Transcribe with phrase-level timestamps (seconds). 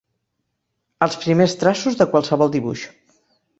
[1.07, 2.89] Els primers traços de qualsevol dibuix.